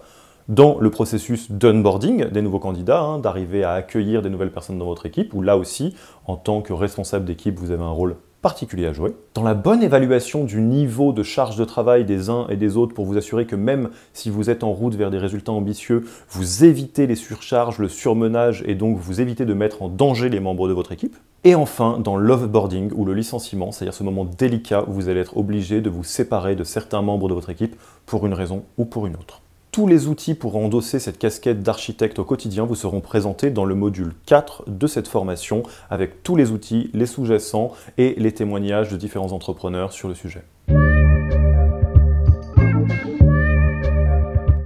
dans 0.48 0.78
le 0.80 0.90
processus 0.90 1.52
d'onboarding 1.52 2.30
des 2.30 2.42
nouveaux 2.42 2.60
candidats, 2.60 3.02
hein, 3.02 3.20
d'arriver 3.20 3.64
à 3.64 3.74
accueillir 3.74 4.22
des 4.22 4.30
nouvelles 4.30 4.52
personnes 4.52 4.78
dans 4.78 4.86
votre 4.86 5.06
équipe, 5.06 5.34
où 5.34 5.42
là 5.42 5.58
aussi, 5.58 5.96
en 6.26 6.36
tant 6.36 6.62
que 6.62 6.74
responsable 6.74 7.26
d'équipe, 7.26 7.60
vous 7.60 7.72
avez 7.72 7.84
un 7.84 7.90
rôle 7.90 8.16
particulier 8.44 8.86
à 8.88 8.94
jouer. 8.94 9.16
Dans 9.34 9.42
la 9.42 9.54
bonne 9.54 9.82
évaluation 9.82 10.44
du 10.44 10.62
niveau 10.62 11.14
de 11.14 11.24
charge 11.24 11.56
de 11.56 11.64
travail 11.64 12.04
des 12.04 12.30
uns 12.30 12.46
et 12.50 12.58
des 12.58 12.76
autres 12.76 12.94
pour 12.94 13.06
vous 13.06 13.18
assurer 13.18 13.46
que 13.46 13.56
même 13.56 13.90
si 14.12 14.30
vous 14.30 14.50
êtes 14.50 14.66
en 14.66 14.74
route 14.74 14.96
vers 14.96 15.10
des 15.10 15.18
résultats 15.18 15.54
ambitieux, 15.54 16.04
vous 16.30 16.66
évitez 16.66 17.08
les 17.08 17.16
surcharges, 17.16 17.80
le 17.80 17.88
surmenage 17.88 18.62
et 18.68 18.76
donc 18.76 18.98
vous 18.98 19.22
évitez 19.22 19.46
de 19.46 19.54
mettre 19.54 19.82
en 19.82 19.88
danger 19.88 20.28
les 20.28 20.42
membres 20.42 20.68
de 20.68 20.74
votre 20.74 20.92
équipe. 20.92 21.16
Et 21.46 21.56
enfin, 21.56 22.00
dans 22.00 22.18
l'offboarding 22.18 22.92
ou 22.94 23.06
le 23.06 23.14
licenciement, 23.14 23.72
c'est-à-dire 23.72 23.94
ce 23.94 24.04
moment 24.04 24.26
délicat 24.26 24.84
où 24.88 24.92
vous 24.92 25.08
allez 25.08 25.22
être 25.22 25.38
obligé 25.38 25.80
de 25.80 25.90
vous 25.90 26.04
séparer 26.04 26.56
de 26.56 26.66
certains 26.66 27.02
membres 27.02 27.30
de 27.30 27.34
votre 27.34 27.50
équipe 27.50 27.78
pour 28.06 28.26
une 28.26 28.34
raison 28.34 28.64
ou 28.78 28.84
pour 28.84 29.08
une 29.08 29.16
autre. 29.16 29.43
Tous 29.74 29.88
les 29.88 30.06
outils 30.06 30.36
pour 30.36 30.56
endosser 30.56 31.00
cette 31.00 31.18
casquette 31.18 31.64
d'architecte 31.64 32.20
au 32.20 32.24
quotidien 32.24 32.64
vous 32.64 32.76
seront 32.76 33.02
présentés 33.02 33.50
dans 33.50 33.66
le 33.66 33.74
module 33.74 34.14
4 34.28 34.66
de 34.68 34.86
cette 34.86 35.08
formation 35.08 35.64
avec 35.90 36.22
tous 36.22 36.36
les 36.36 36.52
outils, 36.52 36.92
les 36.94 37.08
sous-jacents 37.08 37.72
et 37.98 38.14
les 38.20 38.32
témoignages 38.32 38.90
de 38.90 38.98
différents 38.98 39.32
entrepreneurs 39.32 39.92
sur 39.92 40.08
le 40.08 40.14
sujet. 40.14 40.44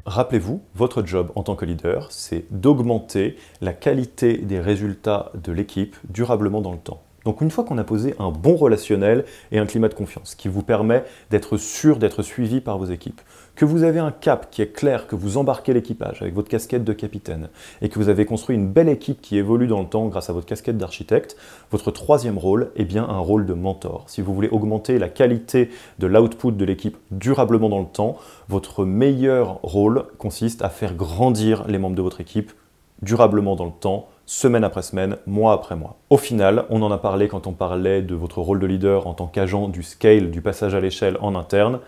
Rappelez-vous, 0.06 0.62
votre 0.76 1.06
job 1.06 1.32
en 1.36 1.44
tant 1.44 1.56
que 1.56 1.64
leader, 1.64 2.12
c'est 2.12 2.44
d'augmenter 2.52 3.38
la 3.62 3.72
qualité 3.72 4.38
des 4.40 4.60
résultats 4.60 5.32
de 5.42 5.54
l'équipe 5.54 5.96
durablement 6.10 6.60
dans 6.60 6.74
le 6.74 6.80
temps. 6.80 7.02
Donc 7.28 7.42
une 7.42 7.52
fois 7.52 7.66
qu'on 7.66 7.78
a 7.78 7.84
posé 7.84 8.16
un 8.20 8.32
bon 8.32 8.56
relationnel 8.56 9.26
et 9.52 9.60
un 9.60 9.66
climat 9.66 9.90
de 9.90 9.94
confiance 9.94 10.34
qui 10.34 10.48
vous 10.48 10.64
permet 10.64 11.04
d'être 11.30 11.58
sûr 11.58 11.98
d'être 11.98 12.24
suivi 12.24 12.62
par 12.62 12.78
vos 12.78 12.86
équipes, 12.86 13.20
que 13.58 13.66
vous 13.66 13.84
avez 13.84 14.00
un 14.00 14.12
cap 14.12 14.50
qui 14.50 14.62
est 14.62 14.72
clair, 14.72 15.08
que 15.08 15.18
vous 15.18 15.36
embarquez 15.36 15.74
l'équipage 15.74 16.22
avec 16.22 16.34
votre 16.34 16.48
casquette 16.48 16.86
de 16.86 16.94
capitaine 16.94 17.50
et 17.82 17.90
que 17.90 18.00
vous 18.00 18.08
avez 18.08 18.24
construit 18.24 18.56
une 18.56 18.70
belle 18.70 18.88
équipe 18.88 19.20
qui 19.20 19.38
évolue 19.38 19.68
dans 19.68 19.82
le 19.82 19.88
temps 19.88 20.08
grâce 20.08 20.30
à 20.30 20.34
votre 20.34 20.46
casquette 20.46 20.78
d'architecte, 20.78 21.36
votre 21.70 21.92
troisième 21.92 22.38
rôle 22.38 22.72
est 22.78 22.86
bien 22.86 23.04
un 23.04 23.20
rôle 23.20 23.46
de 23.46 23.54
mentor. 23.54 24.06
Si 24.08 24.22
vous 24.22 24.34
voulez 24.34 24.48
augmenter 24.48 24.98
la 24.98 25.10
qualité 25.10 25.70
de 26.00 26.08
l'output 26.08 26.54
de 26.54 26.64
l'équipe 26.64 26.96
durablement 27.12 27.68
dans 27.68 27.82
le 27.82 27.88
temps, 27.88 28.16
votre 28.48 28.86
meilleur 28.86 29.60
rôle 29.64 30.06
consiste 30.18 30.62
à 30.62 30.70
faire 30.70 30.96
grandir 30.96 31.68
les 31.68 31.78
membres 31.78 31.98
de 31.98 32.02
votre 32.02 32.22
équipe 32.22 32.54
durablement 33.02 33.58
dans 33.58 33.66
le 33.66 33.72
temps 33.78 34.08
semaine 34.28 34.66
après 34.66 34.84
semaine, 34.84 35.18
mois 35.26 35.54
après 35.54 35.76
mois. 35.76 35.96
Au 36.10 36.18
final, 36.18 36.66
on 36.70 36.82
en 36.82 36.92
a 36.92 36.98
parlé 36.98 37.30
quand 37.30 37.48
on 37.48 37.54
parlait 37.54 38.02
de 38.02 38.14
votre 38.14 38.42
rôle 38.42 38.60
de 38.60 38.68
leader 38.68 39.08
en 39.08 39.14
tant 39.14 39.28
qu'agent 39.28 39.70
du 39.70 39.82
scale, 39.82 40.30
du 40.30 40.42
passage 40.42 40.76
à 40.76 40.82
l'échelle 40.82 41.18
en 41.22 41.34
interne. 41.34 41.80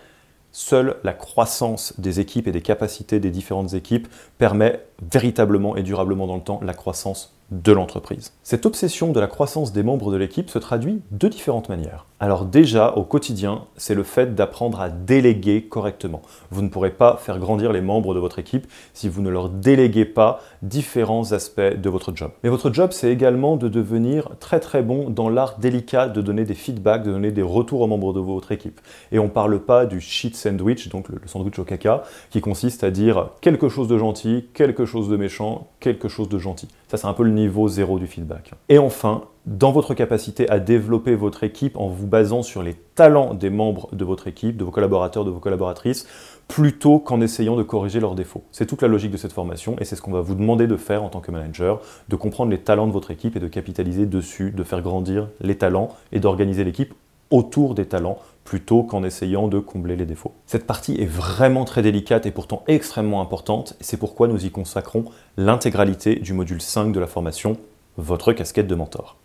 Seule 0.50 0.96
la 1.04 1.12
croissance 1.12 1.94
des 1.98 2.18
équipes 2.18 2.48
et 2.48 2.52
des 2.52 2.62
capacités 2.62 3.20
des 3.20 3.30
différentes 3.30 3.74
équipes 3.74 4.08
permet 4.38 4.80
véritablement 5.12 5.76
et 5.76 5.82
durablement 5.82 6.26
dans 6.26 6.36
le 6.36 6.42
temps 6.42 6.60
la 6.64 6.74
croissance 6.74 7.36
de 7.50 7.72
l'entreprise. 7.72 8.32
Cette 8.42 8.66
obsession 8.66 9.12
de 9.12 9.20
la 9.20 9.26
croissance 9.26 9.72
des 9.72 9.82
membres 9.82 10.12
de 10.12 10.16
l'équipe 10.16 10.50
se 10.50 10.58
traduit 10.58 11.02
de 11.10 11.28
différentes 11.28 11.68
manières. 11.68 12.06
Alors 12.22 12.44
déjà, 12.44 12.92
au 12.96 13.02
quotidien, 13.02 13.64
c'est 13.76 13.94
le 13.94 14.02
fait 14.02 14.34
d'apprendre 14.34 14.80
à 14.80 14.90
déléguer 14.90 15.62
correctement. 15.62 16.20
Vous 16.50 16.60
ne 16.60 16.68
pourrez 16.68 16.90
pas 16.90 17.16
faire 17.16 17.38
grandir 17.38 17.72
les 17.72 17.80
membres 17.80 18.14
de 18.14 18.20
votre 18.20 18.38
équipe 18.38 18.66
si 18.92 19.08
vous 19.08 19.22
ne 19.22 19.30
leur 19.30 19.48
déléguez 19.48 20.04
pas 20.04 20.40
différents 20.62 21.32
aspects 21.32 21.60
de 21.60 21.88
votre 21.88 22.14
job. 22.14 22.30
Mais 22.42 22.50
votre 22.50 22.72
job, 22.72 22.90
c'est 22.92 23.10
également 23.10 23.56
de 23.56 23.68
devenir 23.68 24.28
très 24.38 24.60
très 24.60 24.82
bon 24.82 25.08
dans 25.08 25.30
l'art 25.30 25.58
délicat 25.58 26.08
de 26.08 26.20
donner 26.20 26.44
des 26.44 26.54
feedbacks, 26.54 27.02
de 27.02 27.10
donner 27.10 27.32
des 27.32 27.42
retours 27.42 27.80
aux 27.80 27.86
membres 27.86 28.12
de 28.12 28.20
votre 28.20 28.52
équipe. 28.52 28.80
Et 29.12 29.18
on 29.18 29.24
ne 29.24 29.28
parle 29.30 29.58
pas 29.60 29.86
du 29.86 30.00
shit 30.00 30.36
sandwich, 30.36 30.88
donc 30.90 31.08
le 31.08 31.20
sandwich 31.26 31.58
au 31.58 31.64
caca, 31.64 32.02
qui 32.28 32.42
consiste 32.42 32.84
à 32.84 32.90
dire 32.90 33.30
quelque 33.40 33.70
chose 33.70 33.88
de 33.88 33.96
gentil, 33.96 34.46
quelque 34.52 34.84
chose 34.84 35.08
de 35.08 35.16
méchant, 35.16 35.68
quelque 35.80 36.08
chose 36.08 36.28
de 36.28 36.38
gentil. 36.38 36.68
Ça, 36.88 36.96
c'est 36.96 37.06
un 37.06 37.12
peu 37.12 37.22
le 37.22 37.30
zéro 37.68 37.98
du 37.98 38.06
feedback. 38.06 38.52
Et 38.68 38.78
enfin, 38.78 39.24
dans 39.46 39.72
votre 39.72 39.94
capacité 39.94 40.48
à 40.50 40.58
développer 40.58 41.14
votre 41.14 41.44
équipe 41.44 41.76
en 41.76 41.88
vous 41.88 42.06
basant 42.06 42.42
sur 42.42 42.62
les 42.62 42.74
talents 42.74 43.34
des 43.34 43.50
membres 43.50 43.88
de 43.92 44.04
votre 44.04 44.26
équipe, 44.26 44.56
de 44.56 44.64
vos 44.64 44.70
collaborateurs, 44.70 45.24
de 45.24 45.30
vos 45.30 45.40
collaboratrices, 45.40 46.06
plutôt 46.48 46.98
qu'en 46.98 47.20
essayant 47.20 47.56
de 47.56 47.62
corriger 47.62 48.00
leurs 48.00 48.14
défauts. 48.14 48.44
C'est 48.50 48.66
toute 48.66 48.82
la 48.82 48.88
logique 48.88 49.12
de 49.12 49.16
cette 49.16 49.32
formation 49.32 49.76
et 49.78 49.84
c'est 49.84 49.96
ce 49.96 50.02
qu'on 50.02 50.12
va 50.12 50.20
vous 50.20 50.34
demander 50.34 50.66
de 50.66 50.76
faire 50.76 51.02
en 51.02 51.08
tant 51.08 51.20
que 51.20 51.30
manager, 51.30 51.80
de 52.08 52.16
comprendre 52.16 52.50
les 52.50 52.58
talents 52.58 52.86
de 52.86 52.92
votre 52.92 53.10
équipe 53.10 53.36
et 53.36 53.40
de 53.40 53.48
capitaliser 53.48 54.06
dessus, 54.06 54.50
de 54.50 54.64
faire 54.64 54.82
grandir 54.82 55.28
les 55.40 55.56
talents 55.56 55.88
et 56.12 56.20
d'organiser 56.20 56.64
l'équipe 56.64 56.92
autour 57.30 57.74
des 57.74 57.86
talents 57.86 58.18
plutôt 58.50 58.82
qu'en 58.82 59.04
essayant 59.04 59.46
de 59.46 59.60
combler 59.60 59.94
les 59.94 60.06
défauts. 60.06 60.34
Cette 60.44 60.66
partie 60.66 61.00
est 61.00 61.06
vraiment 61.06 61.64
très 61.64 61.82
délicate 61.82 62.26
et 62.26 62.32
pourtant 62.32 62.64
extrêmement 62.66 63.20
importante, 63.20 63.76
et 63.80 63.84
c'est 63.84 63.96
pourquoi 63.96 64.26
nous 64.26 64.44
y 64.44 64.50
consacrons 64.50 65.04
l'intégralité 65.36 66.16
du 66.16 66.32
module 66.32 66.60
5 66.60 66.90
de 66.90 66.98
la 66.98 67.06
formation, 67.06 67.58
votre 67.96 68.32
casquette 68.32 68.66
de 68.66 68.74
mentor. 68.74 69.18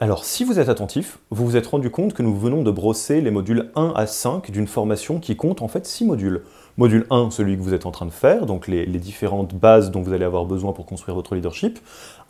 Alors 0.00 0.24
si 0.24 0.42
vous 0.42 0.58
êtes 0.58 0.68
attentif, 0.68 1.20
vous 1.30 1.46
vous 1.46 1.56
êtes 1.56 1.68
rendu 1.68 1.88
compte 1.88 2.14
que 2.14 2.24
nous 2.24 2.34
venons 2.36 2.64
de 2.64 2.72
brosser 2.72 3.20
les 3.20 3.30
modules 3.30 3.70
1 3.76 3.92
à 3.94 4.08
5 4.08 4.50
d'une 4.50 4.66
formation 4.66 5.20
qui 5.20 5.36
compte 5.36 5.62
en 5.62 5.68
fait 5.68 5.86
6 5.86 6.04
modules. 6.04 6.42
Module 6.78 7.06
1, 7.10 7.30
celui 7.30 7.56
que 7.56 7.62
vous 7.62 7.74
êtes 7.74 7.84
en 7.84 7.90
train 7.90 8.06
de 8.06 8.10
faire, 8.10 8.46
donc 8.46 8.66
les, 8.66 8.86
différentes 8.86 9.54
bases 9.54 9.90
dont 9.90 10.00
vous 10.00 10.12
allez 10.12 10.24
avoir 10.24 10.46
besoin 10.46 10.72
pour 10.72 10.86
construire 10.86 11.14
votre 11.14 11.34
leadership. 11.34 11.78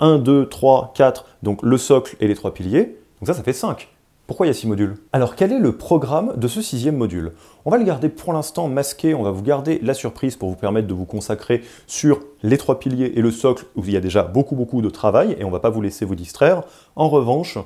1, 0.00 0.18
2, 0.18 0.48
3, 0.48 0.92
4, 0.96 1.26
donc 1.42 1.62
le 1.62 1.78
socle 1.78 2.16
et 2.18 2.26
les 2.26 2.34
trois 2.34 2.52
piliers. 2.52 2.98
Donc 3.20 3.28
ça, 3.28 3.34
ça 3.34 3.42
fait 3.44 3.52
5. 3.52 3.88
Pourquoi 4.26 4.46
il 4.46 4.48
y 4.48 4.50
a 4.50 4.54
6 4.54 4.66
modules? 4.66 4.96
Alors 5.12 5.36
quel 5.36 5.52
est 5.52 5.58
le 5.58 5.76
programme 5.76 6.32
de 6.36 6.48
ce 6.48 6.60
sixième 6.60 6.96
module? 6.96 7.32
On 7.64 7.70
va 7.70 7.78
le 7.78 7.84
garder 7.84 8.08
pour 8.08 8.32
l'instant 8.32 8.66
masqué, 8.66 9.14
on 9.14 9.22
va 9.22 9.30
vous 9.30 9.42
garder 9.42 9.78
la 9.82 9.94
surprise 9.94 10.36
pour 10.36 10.48
vous 10.48 10.56
permettre 10.56 10.88
de 10.88 10.94
vous 10.94 11.04
consacrer 11.04 11.62
sur 11.86 12.20
les 12.42 12.58
trois 12.58 12.80
piliers 12.80 13.12
et 13.14 13.20
le 13.20 13.30
socle 13.30 13.66
où 13.76 13.82
il 13.84 13.92
y 13.92 13.96
a 13.96 14.00
déjà 14.00 14.22
beaucoup 14.22 14.56
beaucoup 14.56 14.80
de 14.80 14.90
travail 14.90 15.36
et 15.38 15.44
on 15.44 15.48
ne 15.48 15.52
va 15.52 15.60
pas 15.60 15.70
vous 15.70 15.82
laisser 15.82 16.04
vous 16.04 16.14
distraire. 16.14 16.62
En 16.96 17.08
revanche, 17.08 17.58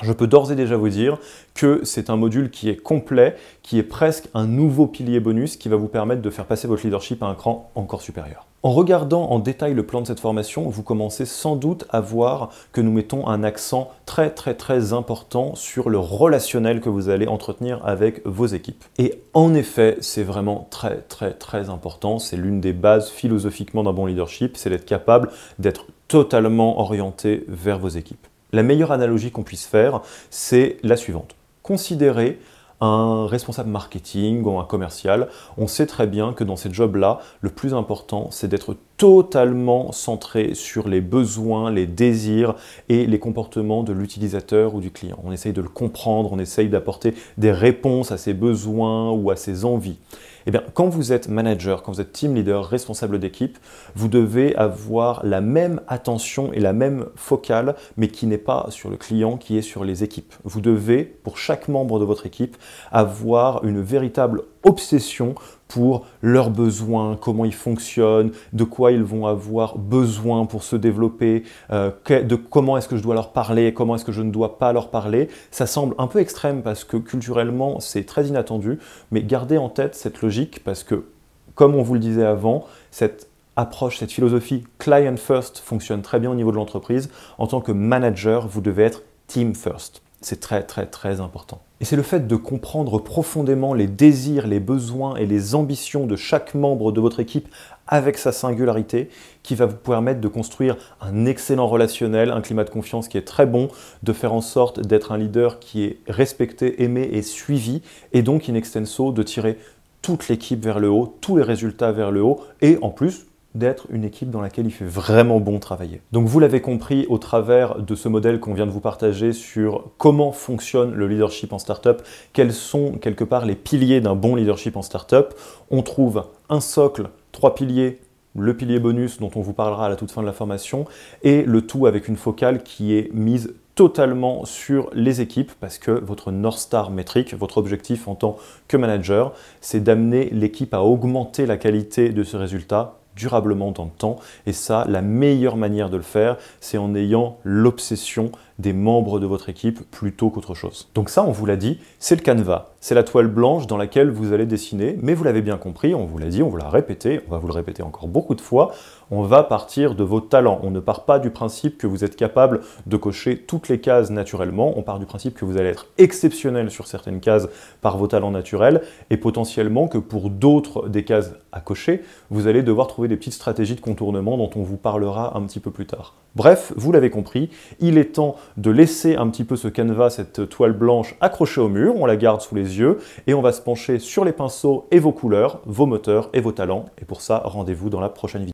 je 0.00 0.12
peux 0.12 0.26
d'ores 0.26 0.50
et 0.50 0.56
déjà 0.56 0.76
vous 0.76 0.88
dire 0.88 1.18
que 1.54 1.80
c'est 1.84 2.10
un 2.10 2.16
module 2.16 2.50
qui 2.50 2.68
est 2.68 2.76
complet, 2.76 3.36
qui 3.62 3.78
est 3.78 3.82
presque 3.82 4.28
un 4.34 4.46
nouveau 4.46 4.86
pilier 4.86 5.20
bonus 5.20 5.56
qui 5.56 5.68
va 5.68 5.76
vous 5.76 5.88
permettre 5.88 6.22
de 6.22 6.30
faire 6.30 6.46
passer 6.46 6.66
votre 6.66 6.82
leadership 6.82 7.22
à 7.22 7.26
un 7.26 7.34
cran 7.34 7.70
encore 7.74 8.00
supérieur. 8.00 8.46
En 8.64 8.70
regardant 8.70 9.24
en 9.30 9.40
détail 9.40 9.74
le 9.74 9.84
plan 9.84 10.00
de 10.00 10.06
cette 10.06 10.20
formation, 10.20 10.68
vous 10.68 10.84
commencez 10.84 11.24
sans 11.26 11.56
doute 11.56 11.84
à 11.90 12.00
voir 12.00 12.50
que 12.72 12.80
nous 12.80 12.92
mettons 12.92 13.26
un 13.26 13.42
accent 13.42 13.90
très 14.06 14.30
très 14.30 14.54
très 14.54 14.92
important 14.92 15.56
sur 15.56 15.90
le 15.90 15.98
relationnel 15.98 16.80
que 16.80 16.88
vous 16.88 17.08
allez 17.08 17.26
entretenir 17.26 17.84
avec 17.84 18.24
vos 18.24 18.46
équipes. 18.46 18.84
Et 18.98 19.20
en 19.34 19.52
effet, 19.54 19.96
c'est 20.00 20.22
vraiment 20.22 20.68
très 20.70 20.98
très 21.02 21.32
très 21.32 21.70
important, 21.70 22.20
c'est 22.20 22.36
l'une 22.36 22.60
des 22.60 22.72
bases 22.72 23.10
philosophiquement 23.10 23.82
d'un 23.82 23.92
bon 23.92 24.06
leadership, 24.06 24.56
c'est 24.56 24.70
d'être 24.70 24.86
capable 24.86 25.30
d'être 25.58 25.86
totalement 26.06 26.80
orienté 26.80 27.44
vers 27.48 27.80
vos 27.80 27.88
équipes. 27.88 28.26
La 28.54 28.62
meilleure 28.62 28.92
analogie 28.92 29.30
qu'on 29.30 29.44
puisse 29.44 29.64
faire, 29.64 30.02
c'est 30.28 30.76
la 30.82 30.96
suivante. 30.96 31.34
Considérez 31.62 32.38
un 32.82 33.26
responsable 33.26 33.70
marketing 33.70 34.42
ou 34.44 34.58
un 34.58 34.64
commercial, 34.64 35.28
on 35.56 35.68
sait 35.68 35.86
très 35.86 36.06
bien 36.06 36.32
que 36.32 36.42
dans 36.44 36.56
ces 36.56 36.70
jobs-là, 36.70 37.20
le 37.40 37.48
plus 37.48 37.72
important, 37.72 38.28
c'est 38.30 38.48
d'être 38.48 38.76
totalement 38.98 39.92
centré 39.92 40.54
sur 40.54 40.88
les 40.88 41.00
besoins, 41.00 41.70
les 41.70 41.86
désirs 41.86 42.56
et 42.88 43.06
les 43.06 43.18
comportements 43.20 43.84
de 43.84 43.92
l'utilisateur 43.92 44.74
ou 44.74 44.80
du 44.80 44.90
client. 44.90 45.18
On 45.24 45.32
essaye 45.32 45.52
de 45.52 45.62
le 45.62 45.68
comprendre, 45.68 46.30
on 46.32 46.38
essaye 46.38 46.68
d'apporter 46.68 47.14
des 47.38 47.52
réponses 47.52 48.10
à 48.10 48.18
ses 48.18 48.34
besoins 48.34 49.12
ou 49.12 49.30
à 49.30 49.36
ses 49.36 49.64
envies. 49.64 49.98
Eh 50.46 50.50
bien, 50.50 50.62
quand 50.74 50.88
vous 50.88 51.12
êtes 51.12 51.28
manager, 51.28 51.82
quand 51.82 51.92
vous 51.92 52.00
êtes 52.00 52.12
team 52.12 52.34
leader, 52.34 52.66
responsable 52.66 53.18
d'équipe, 53.18 53.58
vous 53.94 54.08
devez 54.08 54.54
avoir 54.56 55.24
la 55.24 55.40
même 55.40 55.80
attention 55.88 56.52
et 56.52 56.60
la 56.60 56.72
même 56.72 57.06
focale, 57.16 57.76
mais 57.96 58.08
qui 58.08 58.26
n'est 58.26 58.38
pas 58.38 58.66
sur 58.70 58.90
le 58.90 58.96
client, 58.96 59.36
qui 59.36 59.56
est 59.56 59.62
sur 59.62 59.84
les 59.84 60.04
équipes. 60.04 60.34
Vous 60.44 60.60
devez, 60.60 61.04
pour 61.04 61.38
chaque 61.38 61.68
membre 61.68 62.00
de 62.00 62.04
votre 62.04 62.26
équipe, 62.26 62.56
avoir 62.90 63.64
une 63.64 63.80
véritable 63.80 64.42
obsession 64.64 65.34
pour 65.68 66.06
leurs 66.20 66.50
besoins, 66.50 67.16
comment 67.16 67.46
ils 67.46 67.54
fonctionnent, 67.54 68.32
de 68.52 68.64
quoi 68.64 68.92
ils 68.92 69.02
vont 69.02 69.26
avoir 69.26 69.78
besoin 69.78 70.44
pour 70.44 70.64
se 70.64 70.76
développer, 70.76 71.44
euh, 71.70 71.90
de 72.08 72.36
comment 72.36 72.76
est-ce 72.76 72.88
que 72.88 72.96
je 72.96 73.02
dois 73.02 73.14
leur 73.14 73.32
parler, 73.32 73.72
comment 73.72 73.94
est-ce 73.94 74.04
que 74.04 74.12
je 74.12 74.22
ne 74.22 74.30
dois 74.30 74.58
pas 74.58 74.72
leur 74.72 74.90
parler. 74.90 75.28
Ça 75.50 75.66
semble 75.66 75.94
un 75.96 76.06
peu 76.06 76.18
extrême 76.18 76.62
parce 76.62 76.84
que 76.84 76.98
culturellement 76.98 77.80
c'est 77.80 78.04
très 78.04 78.26
inattendu, 78.26 78.78
mais 79.10 79.22
gardez 79.22 79.56
en 79.56 79.70
tête 79.70 79.94
cette 79.94 80.20
logique 80.20 80.62
parce 80.62 80.84
que, 80.84 81.06
comme 81.54 81.74
on 81.74 81.82
vous 81.82 81.94
le 81.94 82.00
disait 82.00 82.26
avant, 82.26 82.66
cette 82.90 83.28
approche, 83.56 83.98
cette 83.98 84.12
philosophie 84.12 84.64
client 84.78 85.16
first 85.16 85.58
fonctionne 85.58 86.02
très 86.02 86.20
bien 86.20 86.30
au 86.30 86.34
niveau 86.34 86.50
de 86.50 86.56
l'entreprise. 86.56 87.10
En 87.38 87.46
tant 87.46 87.60
que 87.60 87.72
manager, 87.72 88.46
vous 88.46 88.60
devez 88.60 88.84
être 88.84 89.02
team 89.26 89.54
first. 89.54 90.02
C'est 90.20 90.40
très 90.40 90.62
très 90.62 90.86
très 90.86 91.20
important. 91.20 91.60
Et 91.82 91.84
c'est 91.84 91.96
le 91.96 92.04
fait 92.04 92.28
de 92.28 92.36
comprendre 92.36 93.00
profondément 93.00 93.74
les 93.74 93.88
désirs, 93.88 94.46
les 94.46 94.60
besoins 94.60 95.16
et 95.16 95.26
les 95.26 95.56
ambitions 95.56 96.06
de 96.06 96.14
chaque 96.14 96.54
membre 96.54 96.92
de 96.92 97.00
votre 97.00 97.18
équipe 97.18 97.48
avec 97.88 98.18
sa 98.18 98.30
singularité 98.30 99.10
qui 99.42 99.56
va 99.56 99.66
vous 99.66 99.74
permettre 99.74 100.20
de 100.20 100.28
construire 100.28 100.76
un 101.00 101.26
excellent 101.26 101.66
relationnel, 101.66 102.30
un 102.30 102.40
climat 102.40 102.62
de 102.62 102.70
confiance 102.70 103.08
qui 103.08 103.18
est 103.18 103.26
très 103.26 103.46
bon, 103.46 103.66
de 104.04 104.12
faire 104.12 104.32
en 104.32 104.42
sorte 104.42 104.78
d'être 104.78 105.10
un 105.10 105.18
leader 105.18 105.58
qui 105.58 105.82
est 105.82 105.98
respecté, 106.06 106.84
aimé 106.84 107.08
et 107.10 107.22
suivi, 107.22 107.82
et 108.12 108.22
donc 108.22 108.48
in 108.48 108.54
extenso 108.54 109.10
de 109.10 109.24
tirer 109.24 109.58
toute 110.02 110.28
l'équipe 110.28 110.62
vers 110.62 110.78
le 110.78 110.88
haut, 110.88 111.18
tous 111.20 111.36
les 111.36 111.42
résultats 111.42 111.90
vers 111.90 112.12
le 112.12 112.22
haut, 112.22 112.42
et 112.60 112.78
en 112.80 112.90
plus 112.90 113.26
d'être 113.54 113.86
une 113.90 114.04
équipe 114.04 114.30
dans 114.30 114.40
laquelle 114.40 114.66
il 114.66 114.72
fait 114.72 114.84
vraiment 114.84 115.40
bon 115.40 115.58
travailler. 115.58 116.00
Donc 116.12 116.26
vous 116.26 116.40
l'avez 116.40 116.60
compris 116.60 117.06
au 117.08 117.18
travers 117.18 117.76
de 117.80 117.94
ce 117.94 118.08
modèle 118.08 118.40
qu'on 118.40 118.54
vient 118.54 118.66
de 118.66 118.70
vous 118.70 118.80
partager 118.80 119.32
sur 119.32 119.90
comment 119.98 120.32
fonctionne 120.32 120.92
le 120.94 121.06
leadership 121.06 121.52
en 121.52 121.58
startup, 121.58 122.02
quels 122.32 122.52
sont 122.52 122.92
quelque 122.92 123.24
part 123.24 123.44
les 123.44 123.54
piliers 123.54 124.00
d'un 124.00 124.14
bon 124.14 124.34
leadership 124.34 124.76
en 124.76 124.82
startup. 124.82 125.34
On 125.70 125.82
trouve 125.82 126.24
un 126.48 126.60
socle, 126.60 127.08
trois 127.32 127.54
piliers, 127.54 128.00
le 128.34 128.56
pilier 128.56 128.78
bonus 128.78 129.18
dont 129.18 129.30
on 129.34 129.42
vous 129.42 129.52
parlera 129.52 129.86
à 129.86 129.88
la 129.88 129.96
toute 129.96 130.10
fin 130.10 130.22
de 130.22 130.26
la 130.26 130.32
formation, 130.32 130.86
et 131.22 131.42
le 131.42 131.62
tout 131.66 131.86
avec 131.86 132.08
une 132.08 132.16
focale 132.16 132.62
qui 132.62 132.94
est 132.94 133.12
mise 133.12 133.54
totalement 133.74 134.44
sur 134.44 134.90
les 134.92 135.20
équipes 135.20 135.52
parce 135.60 135.78
que 135.78 135.90
votre 135.90 136.30
North 136.30 136.58
Star 136.58 136.90
métrique, 136.90 137.34
votre 137.34 137.58
objectif 137.58 138.06
en 138.06 138.14
tant 138.14 138.36
que 138.68 138.76
manager, 138.76 139.32
c'est 139.60 139.80
d'amener 139.80 140.28
l'équipe 140.30 140.74
à 140.74 140.82
augmenter 140.82 141.46
la 141.46 141.56
qualité 141.56 142.10
de 142.10 142.22
ce 142.22 142.36
résultat 142.36 143.01
durablement 143.16 143.72
dans 143.72 143.84
le 143.84 143.90
temps. 143.90 144.18
Et 144.46 144.52
ça, 144.52 144.84
la 144.88 145.02
meilleure 145.02 145.56
manière 145.56 145.90
de 145.90 145.96
le 145.96 146.02
faire, 146.02 146.36
c'est 146.60 146.78
en 146.78 146.94
ayant 146.94 147.38
l'obsession 147.44 148.32
des 148.58 148.72
membres 148.72 149.20
de 149.20 149.26
votre 149.26 149.48
équipe 149.48 149.80
plutôt 149.90 150.30
qu'autre 150.30 150.54
chose. 150.54 150.88
Donc 150.94 151.08
ça, 151.08 151.24
on 151.24 151.32
vous 151.32 151.46
l'a 151.46 151.56
dit, 151.56 151.78
c'est 151.98 152.16
le 152.16 152.22
canevas. 152.22 152.72
c'est 152.80 152.94
la 152.94 153.04
toile 153.04 153.28
blanche 153.28 153.66
dans 153.66 153.76
laquelle 153.76 154.10
vous 154.10 154.32
allez 154.32 154.46
dessiner, 154.46 154.98
mais 155.00 155.14
vous 155.14 155.24
l'avez 155.24 155.42
bien 155.42 155.56
compris, 155.56 155.94
on 155.94 156.04
vous 156.04 156.18
l'a 156.18 156.28
dit, 156.28 156.42
on 156.42 156.48
vous 156.48 156.56
l'a 156.56 156.68
répété, 156.68 157.20
on 157.28 157.30
va 157.30 157.38
vous 157.38 157.46
le 157.46 157.52
répéter 157.52 157.82
encore 157.82 158.08
beaucoup 158.08 158.34
de 158.34 158.40
fois, 158.40 158.72
on 159.10 159.22
va 159.22 159.42
partir 159.42 159.94
de 159.94 160.02
vos 160.02 160.20
talents. 160.20 160.60
On 160.62 160.70
ne 160.70 160.80
part 160.80 161.04
pas 161.04 161.18
du 161.18 161.30
principe 161.30 161.78
que 161.78 161.86
vous 161.86 162.02
êtes 162.02 162.16
capable 162.16 162.60
de 162.86 162.96
cocher 162.96 163.36
toutes 163.36 163.68
les 163.68 163.78
cases 163.78 164.10
naturellement, 164.10 164.76
on 164.76 164.82
part 164.82 164.98
du 164.98 165.06
principe 165.06 165.34
que 165.34 165.44
vous 165.44 165.58
allez 165.58 165.68
être 165.68 165.86
exceptionnel 165.98 166.70
sur 166.70 166.86
certaines 166.86 167.20
cases 167.20 167.48
par 167.82 167.98
vos 167.98 168.06
talents 168.06 168.30
naturels, 168.30 168.82
et 169.10 169.16
potentiellement 169.16 169.86
que 169.86 169.98
pour 169.98 170.30
d'autres 170.30 170.88
des 170.88 171.04
cases 171.04 171.32
à 171.52 171.60
cocher, 171.60 172.02
vous 172.30 172.46
allez 172.46 172.62
devoir 172.62 172.86
trouver 172.86 173.08
des 173.08 173.16
petites 173.16 173.34
stratégies 173.34 173.74
de 173.74 173.80
contournement 173.80 174.36
dont 174.36 174.50
on 174.56 174.62
vous 174.62 174.76
parlera 174.76 175.36
un 175.36 175.42
petit 175.42 175.60
peu 175.60 175.70
plus 175.70 175.86
tard. 175.86 176.14
Bref, 176.34 176.72
vous 176.76 176.92
l'avez 176.92 177.10
compris, 177.10 177.50
il 177.78 177.98
est 177.98 178.14
temps 178.14 178.36
de 178.56 178.70
laisser 178.70 179.16
un 179.16 179.28
petit 179.28 179.44
peu 179.44 179.54
ce 179.56 179.68
canevas, 179.68 180.08
cette 180.08 180.48
toile 180.48 180.72
blanche 180.72 181.14
accrochée 181.20 181.60
au 181.60 181.68
mur, 181.68 181.94
on 181.96 182.06
la 182.06 182.16
garde 182.16 182.40
sous 182.40 182.54
les 182.54 182.78
yeux, 182.78 182.98
et 183.26 183.34
on 183.34 183.42
va 183.42 183.52
se 183.52 183.60
pencher 183.60 183.98
sur 183.98 184.24
les 184.24 184.32
pinceaux 184.32 184.86
et 184.90 184.98
vos 184.98 185.12
couleurs, 185.12 185.60
vos 185.66 185.84
moteurs 185.84 186.30
et 186.32 186.40
vos 186.40 186.52
talents, 186.52 186.86
et 186.98 187.04
pour 187.04 187.20
ça, 187.20 187.42
rendez-vous 187.44 187.90
dans 187.90 188.00
la 188.00 188.08
prochaine 188.08 188.42
vidéo. 188.42 188.52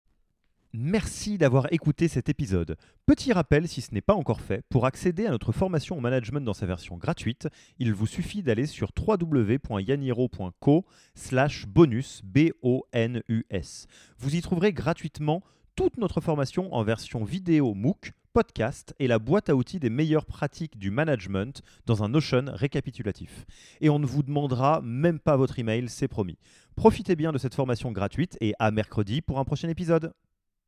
Merci 0.75 1.39
d'avoir 1.39 1.73
écouté 1.73 2.09
cet 2.09 2.29
épisode. 2.29 2.77
Petit 3.07 3.33
rappel, 3.33 3.69
si 3.69 3.81
ce 3.81 3.95
n'est 3.95 4.01
pas 4.01 4.15
encore 4.15 4.41
fait, 4.41 4.63
pour 4.69 4.85
accéder 4.85 5.27
à 5.27 5.31
notre 5.31 5.53
formation 5.53 5.97
au 5.97 6.01
management 6.01 6.45
dans 6.45 6.55
sa 6.55 6.67
version 6.67 6.97
gratuite, 6.97 7.49
il 7.79 7.95
vous 7.95 8.07
suffit 8.07 8.43
d'aller 8.43 8.67
sur 8.67 8.91
www.yaniro.co 8.99 10.85
slash 11.15 11.67
bonus, 11.67 12.23
B-O-N-U-S. 12.25 13.87
Vous 14.19 14.35
y 14.37 14.43
trouverez 14.43 14.73
gratuitement 14.73 15.43
toute 15.79 15.97
notre 15.97 16.21
formation 16.21 16.75
en 16.75 16.83
version 16.83 17.23
vidéo 17.23 17.73
MOOC, 17.73 18.11
podcast 18.33 18.97
et 18.99 19.07
la 19.07 19.21
boîte 19.21 19.49
à 19.49 19.55
outils 19.55 19.79
des 19.79 19.91
meilleures 19.91 20.27
pratiques 20.27 20.77
du 20.77 20.91
management 20.91 21.63
dans 21.87 22.03
un 22.03 22.09
Notion 22.09 22.47
récapitulatif. 22.49 23.47
Et 23.81 23.89
on 23.89 24.01
ne 24.01 24.05
vous 24.05 24.25
demandera 24.25 24.81
même 24.83 25.21
pas 25.21 25.37
votre 25.37 25.61
email, 25.61 25.89
c'est 25.89 26.09
promis. 26.09 26.37
Profitez 26.75 27.15
bien 27.15 27.31
de 27.31 27.39
cette 27.39 27.55
formation 27.55 27.93
gratuite 27.93 28.37
et 28.41 28.55
à 28.59 28.73
mercredi 28.73 29.21
pour 29.21 29.39
un 29.39 29.45
prochain 29.45 29.69
épisode. 29.69 30.13